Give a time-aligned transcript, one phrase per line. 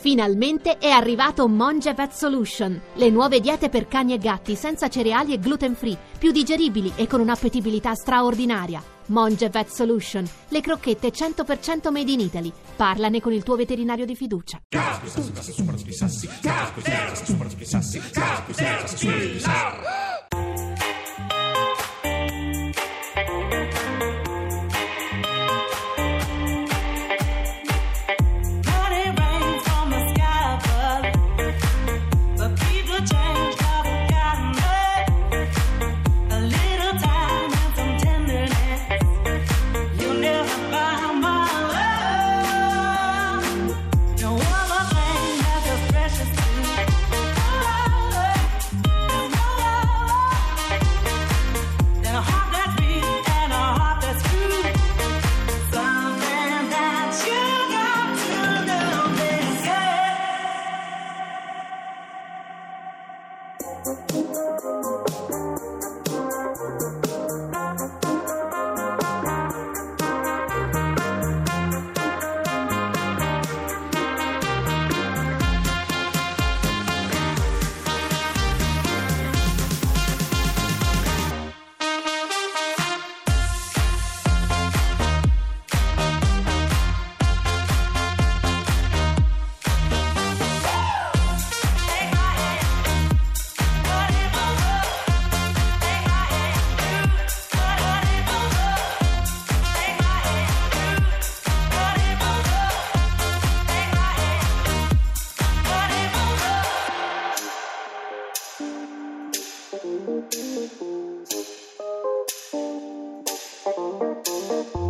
[0.00, 5.32] Finalmente è arrivato Monge Vet Solution, le nuove diete per cani e gatti senza cereali
[5.32, 8.80] e gluten free, più digeribili e con un'appetibilità straordinaria.
[9.06, 12.52] Monge Vet Solution, le crocchette 100% made in Italy.
[12.76, 14.60] Parlane con il tuo veterinario di fiducia.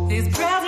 [0.09, 0.58] These brown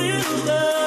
[0.00, 0.79] still love.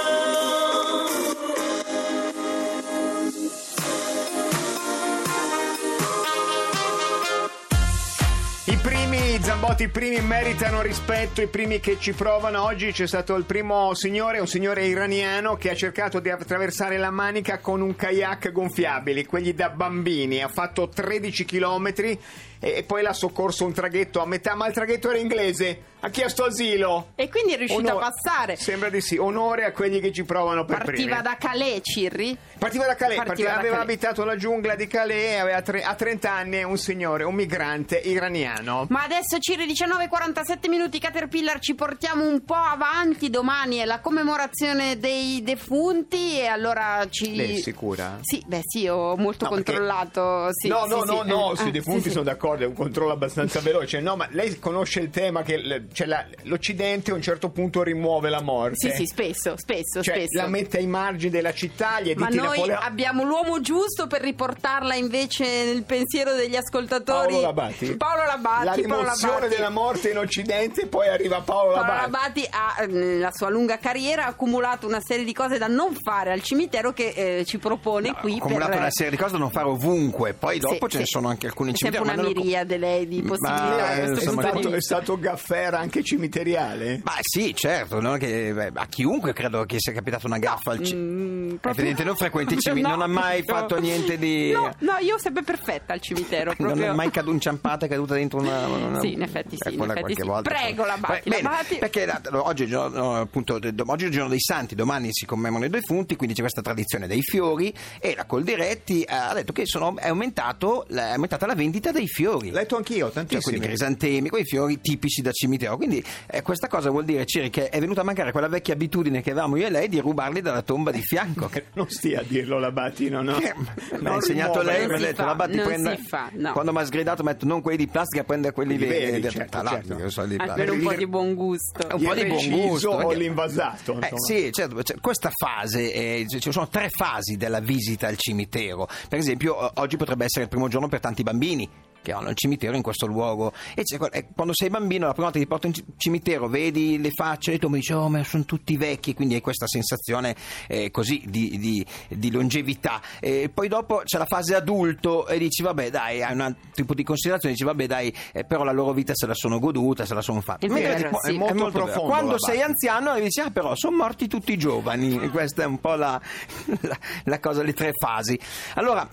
[9.64, 12.64] Zambotti, i primi meritano rispetto, i primi che ci provano.
[12.66, 17.12] Oggi c'è stato il primo signore, un signore iraniano che ha cercato di attraversare la
[17.12, 20.44] Manica con un kayak gonfiabili, quelli da bambini.
[20.44, 22.20] Ha fatto 13 chilometri
[22.60, 25.92] e poi l'ha soccorso un traghetto a metà, ma il traghetto era inglese.
[26.04, 27.12] Ha chiesto asilo.
[27.16, 28.56] E quindi è riuscito Onore- a passare.
[28.58, 29.16] Sembra di sì.
[29.18, 31.22] Onore a quelli che ci provano per Partiva primi.
[31.22, 32.38] da Calais, Cirri.
[32.60, 33.90] Partiva da Calais, Partiva partiva- da aveva Calais.
[33.96, 38.86] abitato la giungla di Calais, aveva tre- a 30 anni un signore, un migrante iraniano.
[38.90, 44.98] Ma adesso Cirri 19:47 minuti Caterpillar ci portiamo un po' avanti, domani è la commemorazione
[44.98, 48.18] dei defunti e allora ci Lei è sicura?
[48.22, 51.52] Sì, beh sì, ho molto No, perché- controllato, sì, no, sì, no, sì, no, no,
[51.52, 54.00] eh, sui ah, defunti sono d'accordo, è un controllo abbastanza veloce.
[54.00, 58.32] No, ma lei conosce il tema che cioè, la- l'Occidente a un certo punto rimuove
[58.32, 58.90] la morte.
[58.90, 60.38] Sì, sì, spesso, spesso, Cioè, spesso.
[60.42, 62.88] la mette ai margini della città, gli Ma noi napoleonici.
[62.88, 67.34] abbiamo l'uomo giusto per riportarla invece nel pensiero degli ascoltatori.
[67.34, 67.96] Paolo Labati.
[67.98, 68.82] Paolo Labati.
[68.82, 69.04] La Paolo
[69.44, 69.56] Labati.
[69.56, 72.48] della morte in Occidente, poi arriva Paolo Paolo Labati.
[72.50, 76.42] Ha, nella sua lunga carriera, ha accumulato una serie di cose da non fare al
[76.42, 77.10] cimitero che
[77.40, 78.80] eh, ci propone No, qui ho accumulato per...
[78.80, 81.12] una serie di cose da non fare ovunque, poi dopo Sì, ce ne sì.
[81.12, 82.04] sono anche alcuni cimiteri.
[82.04, 85.80] una ma non- miriade lei di Ma, possibilità eh, questo È stato, è stato gaffera
[85.80, 87.02] anche cimiteriale?
[87.04, 90.72] Ma sì, certo, non è che, beh, a chiunque credo che sia capitata una gaffa
[90.72, 94.18] al ci- Mm, proprio- Evidente, non frequenti i cimiteri, no, non ha mai fatto niente
[94.18, 94.52] di...
[94.52, 96.54] No, no, io sempre perfetta al cimitero.
[96.64, 98.68] Non è mai caduta inciampata, è caduta dentro una.
[98.68, 100.28] una- Sì, in effetti sì, eh, in effetti qualche sì.
[100.28, 100.50] volta.
[100.50, 101.76] Prego, Labati, Beh, bene, Labati.
[101.78, 105.26] Perché la- oggi, è il giorno, appunto, oggi è il giorno dei santi, domani si
[105.26, 109.66] commemorano i defunti, quindi c'è questa tradizione dei fiori e la Coldiretti ha detto che
[109.66, 112.52] sono- è, aumentato, la- è aumentata la vendita dei fiori.
[112.52, 113.42] Letto anch'io, Cioè, tantissimi.
[113.58, 115.76] quelli crisantemi, quei fiori tipici da cimitero.
[115.78, 119.22] Quindi eh, questa cosa vuol dire, Ciri, che è venuta a mancare quella vecchia abitudine
[119.22, 121.50] che avevamo io e lei di rubarli dalla tomba di fianco.
[121.74, 123.38] Non stia a dirlo la Battino, no?
[123.38, 123.54] Che
[124.00, 124.78] mi ha insegnato rimuovere.
[124.80, 126.52] lei, mi ha detto fa, la Batti prende- fa, no.
[126.54, 129.13] quando mi ha sgridato mi ha detto non quelli di plastica prende quelli, Quelli veri,
[129.22, 129.96] Tra certo, certo.
[129.96, 131.88] che sono di Almeno un po' di buon gusto.
[131.96, 136.26] un po' di buon gusto o perché- l'invasato, Eh, sì, certo, cioè, questa fase, eh,
[136.28, 138.88] ci sono tre fasi della visita al cimitero.
[139.10, 141.70] Per esempio, oggi potrebbe essere il primo giorno per tanti bambini
[142.04, 143.52] che vanno al cimitero in questo luogo.
[143.74, 147.10] E quando sei bambino, la prima volta che ti porto in ci- cimitero, vedi le
[147.12, 150.36] facce e tu mi dici, oh, ma sono tutti vecchi, quindi hai questa sensazione
[150.68, 153.02] eh, così di, di- di longevità.
[153.20, 157.04] E poi dopo c'è la fase adulto e dici, vabbè, dai, hai un tipo di
[157.04, 160.22] considerazione, dici, vabbè, dai, eh, però la loro vita se la sono goduta, se la
[160.22, 160.66] sono fatta.
[160.66, 161.36] È vero, ti- sì.
[161.36, 161.86] È molto vero.
[161.86, 165.20] profondo Quando sei anziano dici, ah, però sono morti tutti i giovani.
[165.22, 166.20] E questa è un po' la,
[166.82, 168.38] la- la cosa, le tre fasi.
[168.76, 169.08] Allora,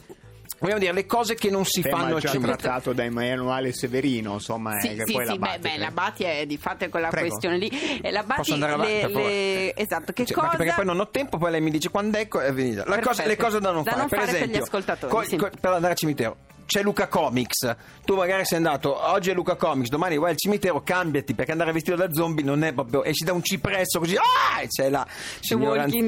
[0.61, 2.57] vogliamo dire, le cose che non si tema fanno al cimitero.
[2.57, 6.23] trattato da Emanuele Severino, insomma, Sì, eh, che sì, poi sì, la beh, la Bati
[6.25, 7.29] è di fatto quella Prego.
[7.29, 8.01] questione lì.
[8.01, 10.57] E la Bati, Posso andare avanti, le- le- esatto, che Cioè, cosa...
[10.57, 12.85] perché poi non ho tempo, poi lei mi dice quando ecco è finita.
[12.87, 15.27] La cosa- le cose da non Da fare, non per fare per gli esempio, ascoltatori,
[15.27, 15.37] sì.
[15.37, 16.37] per andare al cimitero.
[16.71, 17.75] C'è Luca Comics,
[18.05, 21.73] tu magari sei andato, oggi è Luca Comics, domani vai al cimitero, cambiati perché andare
[21.73, 24.61] vestito da zombie non è proprio, esci da un cipresso così, ah!
[24.63, 25.05] E c'è la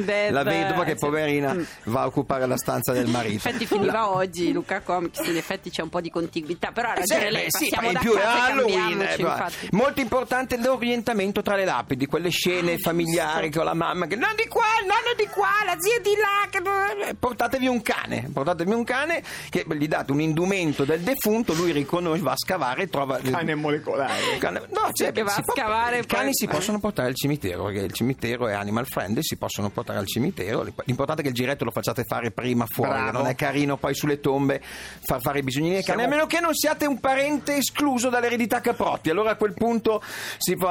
[0.04, 1.04] Dead, la vedova che eh, sì.
[1.04, 1.62] poverina Mm.
[1.86, 3.48] va a occupare la stanza del marito.
[3.48, 6.98] effetti finiva oggi Luca Comics, in effetti c'è un po' di contiguità, però ha Eh,
[7.00, 9.02] ragione sì, lei, sì, passiamo in da più è casa Halloween.
[9.02, 9.68] eh, infatti.
[9.72, 14.46] Molto importante l'orientamento tra le lapidi, quelle scene familiari con la mamma che non di
[14.46, 16.48] qua, il nonno di qua, la zia di là.
[16.48, 17.08] Che...
[17.08, 20.50] eh, Portatevi un cane, portatevi un cane che gli date un indumento
[20.84, 23.18] del defunto, lui riconosce, va a scavare e trova.
[23.18, 24.36] cane molecolare.
[24.38, 27.14] Cane- No, cioè, che va a può- scavare I cani poi- si possono portare al
[27.14, 30.62] cimitero perché il cimitero è animal friendly, si possono portare al cimitero.
[30.84, 33.18] L'importante è che il giretto lo facciate fare prima fuori, Bravo.
[33.18, 36.28] non è carino poi sulle tombe far fare i bisognini ai cani, Siamo- a meno
[36.28, 39.08] che non siate un parente escluso dall'eredità Caprotti.
[39.08, 40.02] Allora a quel punto
[40.36, 40.70] si fa.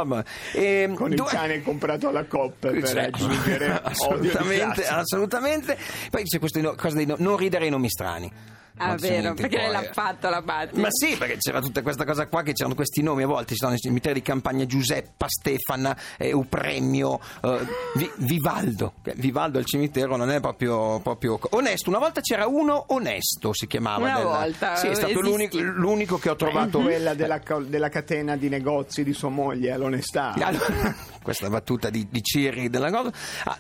[0.54, 5.78] ehm, Con il due- cane comprato alla COP per Cioè, aggiungere assolutamente, assolutamente.
[6.10, 8.31] Poi c'è questa no- cosa di no- non ridere ai nomi strani.
[8.77, 10.79] Ah, vero, perché poi, lei l'ha fatto la Bati.
[10.79, 13.57] Ma sì, perché c'era tutta questa cosa qua che c'erano questi nomi a volte, ci
[13.57, 17.59] sono i cimiteri di campagna Giuseppa, Stefana, eh, Eupremio, eh,
[17.95, 18.94] Vi- Vivaldo.
[19.15, 21.89] Vivaldo al cimitero non è proprio, proprio onesto.
[21.89, 24.03] Una volta c'era uno onesto, si chiamava.
[24.06, 26.79] Una della- volta, Sì, è stato l'unico, l'unico che ho trovato.
[26.81, 30.33] quella della, della catena di negozi di sua moglie all'onestà.
[30.33, 33.12] Allora, questa battuta di, di Ciri della cosa.
[33.45, 33.57] Ah,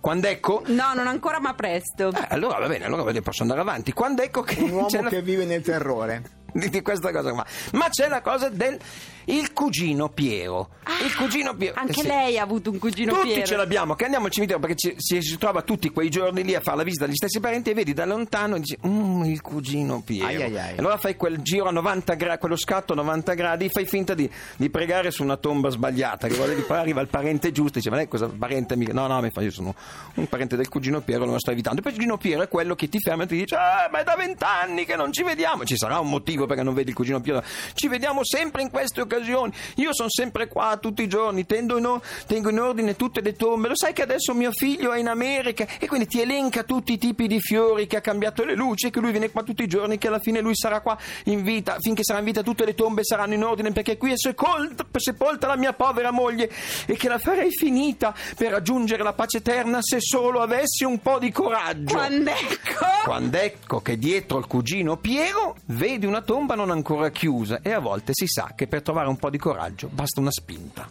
[0.00, 0.62] quando ecco.
[0.66, 2.10] No, non ancora, ma presto.
[2.12, 3.92] Eh, allora va bene, allora va bene, posso andare avanti.
[3.92, 6.22] Quando ecco che Un uomo la- che vive nel terrore.
[6.54, 7.44] Di, di questa cosa qua.
[7.72, 8.78] Ma c'è la cosa del
[9.26, 10.68] il cugino Piero.
[11.02, 11.74] il cugino Piero.
[11.76, 12.06] Ah, Anche eh sì.
[12.06, 13.46] lei ha avuto un cugino Tutti Piero.
[13.46, 16.54] ce l'abbiamo, che andiamo al cimitero perché ci- si, si trova tutti quei giorni lì
[16.54, 19.40] a fare la visita agli stessi parenti e vedi da lontano e dici, "Mm, il
[19.40, 20.26] cugino Piero.
[20.26, 20.76] Ai, ai, ai.
[20.76, 24.30] Allora fai quel giro a 90 gradi, quello scatto a 90 gradi, fai finta di,
[24.56, 27.88] di pregare su una tomba sbagliata, che vuole- poi arriva il parente giusto e dice,
[27.88, 28.92] ma lei cosa parente mica?
[28.92, 29.74] No, no, mi fa, io sono
[30.16, 31.78] un parente del cugino Piero, non lo sto evitando.
[31.80, 34.00] E poi il cugino Piero è quello che ti ferma e ti dice, ah, ma
[34.00, 35.64] è da vent'anni che non ci vediamo.
[35.64, 37.42] Ci sarà un motivo perché non vedi il cugino Piero.
[37.72, 39.52] Ci vediamo sempre in queste occasioni.
[39.76, 43.68] Io sono sempre qua tutti i giorni, tendo in tengo in ordine tutte le tombe.
[43.68, 46.98] Lo sai che adesso mio figlio è in America e quindi ti elenca tutti i
[46.98, 49.66] tipi di fiori che ha cambiato le luci e che lui viene qua tutti i
[49.66, 51.76] giorni, che alla fine lui sarà qua in vita.
[51.80, 55.46] Finché sarà in vita tutte le tombe saranno in ordine perché qui è sepolta, sepolta
[55.46, 56.50] la mia povera moglie
[56.86, 61.18] e che la farei finita per raggiungere la pace eterna se solo avessi un po'
[61.18, 61.94] di coraggio.
[61.94, 62.84] Quando ecco.
[63.04, 67.78] Quando ecco che dietro il cugino Piero vedi una tomba non ancora chiusa e a
[67.78, 70.88] volte si sa che per trovare un po' di coraggio basta una spinta.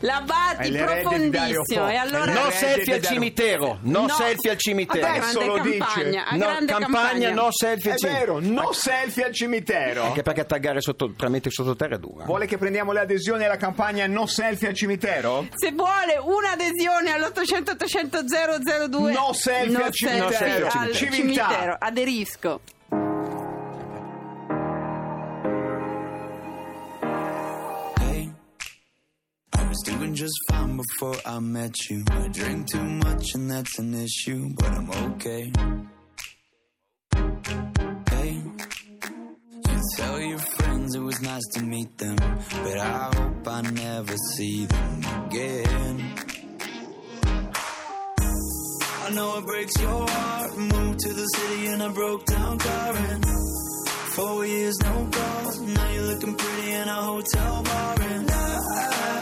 [0.00, 1.64] La Batti È profondissimo.
[1.64, 1.86] Fo.
[1.88, 2.32] E allora...
[2.32, 4.08] È No selfie al cimitero, no, No.
[4.08, 5.06] selfie al cimitero.
[5.06, 5.78] Adesso lo dice.
[5.78, 8.34] campagna, No, grande campagna, no selfie È al cimitero.
[8.38, 10.02] vero, no selfie al cimitero.
[10.02, 12.24] Anche perché taggare sotto, tre metri sottoterra è dura.
[12.24, 15.46] Vuole che prendiamo le adesioni alla campagna no selfie al cimitero?
[15.54, 18.24] Se vuole un'adesione all'800 800
[18.88, 20.30] 002 No selfie al cimitero.
[20.32, 21.46] selfie al Civiltà.
[21.48, 21.76] cimitero.
[21.78, 22.60] Aderisco.
[29.72, 32.04] Was doing just fine before I met you.
[32.10, 35.50] I drink too much and that's an issue, but I'm okay.
[38.10, 38.42] Hey,
[39.68, 44.14] you tell your friends it was nice to meet them, but I hope I never
[44.34, 45.96] see them again.
[49.04, 50.58] I know it breaks your heart.
[50.58, 53.24] Moved to the city in a broke down and
[54.16, 55.60] Four years, no calls.
[55.60, 59.21] Now you're looking pretty in a hotel bar, and I, I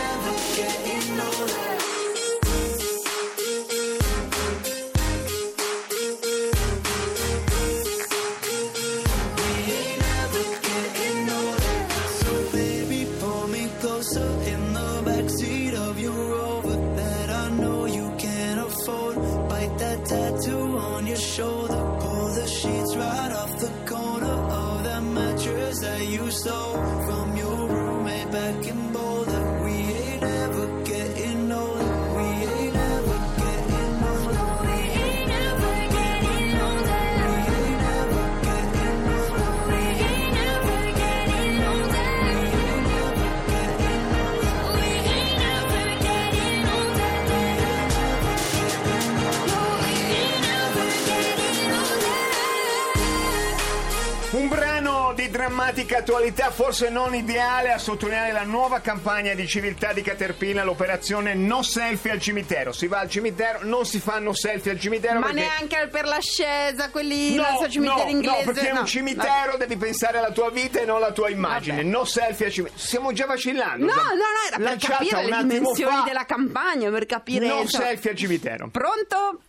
[55.81, 61.33] drammatica attualità, forse non ideale a sottolineare la nuova campagna di civiltà di Caterpillar, l'operazione
[61.33, 62.71] No Selfie al cimitero.
[62.71, 65.41] Si va al cimitero, non si fanno selfie al cimitero Ma perché...
[65.41, 68.45] neanche per l'ascesa, quelli No, so, cimitero no, inglese.
[68.45, 68.79] no, perché è no.
[68.81, 71.77] un cimitero, devi pensare alla tua vita e non alla tua immagine.
[71.77, 71.87] Vabbè.
[71.87, 72.79] No selfie al cimitero.
[72.79, 73.85] Stiamo già vacillando.
[73.85, 76.03] No, già- no, no, era per capire le dimensioni fa.
[76.05, 77.47] della campagna, per capire...
[77.47, 78.69] No selfie al cimitero.
[78.69, 79.41] Pronto?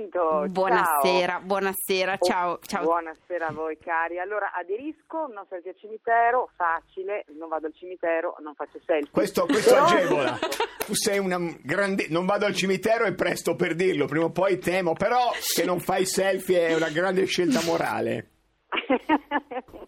[0.00, 1.40] Pronto, Buonasera, ciao.
[1.42, 2.84] buonasera, ciao, ciao.
[2.84, 4.20] Buonasera a voi cari.
[4.20, 9.10] Allora aderisco, non selfie al cimitero, facile, non vado al cimitero, non faccio selfie.
[9.10, 10.38] Questo, questo Però- agevola.
[10.86, 12.06] Tu sei una grande.
[12.08, 14.06] Non vado al cimitero, è presto per dirlo.
[14.06, 14.92] Prima o poi temo.
[14.92, 18.28] Però che non fai selfie è una grande scelta morale.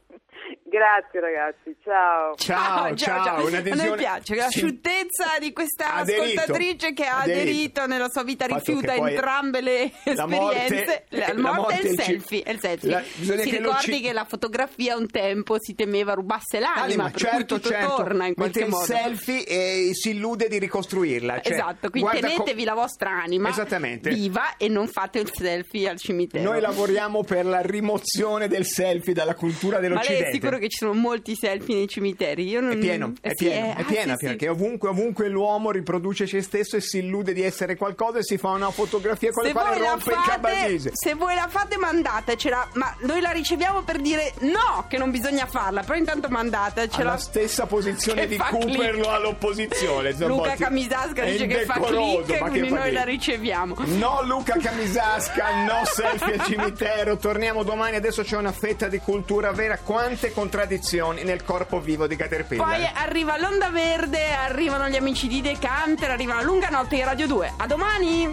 [0.72, 2.34] Grazie ragazzi, ciao.
[2.36, 3.36] Ciao, ciao.
[3.36, 4.60] A un'adesione- noi piace la Sì.
[4.60, 6.22] sciuttezza di questa Aderito.
[6.40, 7.40] ascoltatrice che ha Aderito.
[7.42, 11.04] aderito nella sua vita, Fatto rifiuta entrambe le la morte- esperienze.
[11.12, 12.42] La, la morte morte e il il selfie.
[12.46, 12.88] il selfie.
[12.90, 17.10] la- si che ricordi ci- che la fotografia un tempo si temeva rubasse l'anima, Anima,
[17.12, 17.94] certo, certo.
[17.96, 18.84] torna in Mette qualche il modo.
[18.86, 21.40] selfie e si illude di ricostruirla.
[21.42, 24.08] Cioè, Esatto, quindi tenetevi co- la vostra anima Esattamente.
[24.08, 26.42] viva e non fate il selfie al cimitero.
[26.50, 30.30] Noi lavoriamo per la rimozione del selfie dalla cultura Ma lei dell'Occidente.
[30.62, 32.48] È che ci sono molti selfie nei cimiteri?
[32.48, 32.72] Io non...
[32.72, 34.26] È pieno, eh è sì, pieno, eh, è ah, piena, sì, sì.
[34.26, 38.38] perché ovunque, ovunque l'uomo riproduce se stesso e si illude di essere qualcosa e si
[38.38, 40.90] fa una fotografia con Se la quale la rompe il fate, cabardese.
[40.94, 45.46] se voi la fate mandatecela Ma noi la riceviamo per dire no Che non bisogna
[45.46, 49.06] farla Però intanto mandatecela alla stessa posizione Che di fa Cooper click.
[49.06, 54.56] all'opposizione Luca Camisasca è dice che fa click ma Quindi noi la riceviamo No Luca
[54.56, 60.32] Camisasca, no selfie al cimitero, torniamo domani, adesso c'è una fetta di cultura vera, quante
[60.52, 62.66] contraddizioni nel corpo vivo di Caterpillar.
[62.66, 67.26] Poi arriva l'Onda Verde Arrivano gli amici di Decanter Arriva la lunga notte di Radio
[67.26, 68.30] 2 A domani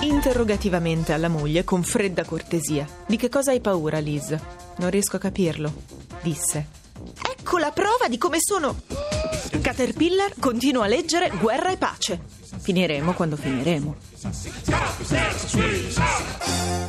[0.00, 2.86] Interrogativamente alla moglie con fredda cortesia.
[3.06, 4.36] Di che cosa hai paura, Liz?
[4.76, 5.72] Non riesco a capirlo,
[6.20, 6.66] disse.
[7.30, 8.76] Ecco la prova di come sono.
[9.62, 12.20] Caterpillar continua a leggere Guerra e pace.
[12.64, 13.94] Finiremo quando finiremo.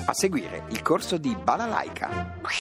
[0.05, 2.39] A seguire il corso di Balalaika.